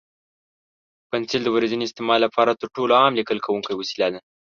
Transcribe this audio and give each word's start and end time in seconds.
پنسل 1.09 1.41
د 1.43 1.49
ورځني 1.55 1.83
استعمال 1.87 2.19
لپاره 2.23 2.57
تر 2.61 2.67
ټولو 2.75 2.93
عام 3.01 3.13
لیکل 3.19 3.37
کوونکی 3.45 3.73
وسیله 3.75 4.07
ده. 4.13 4.19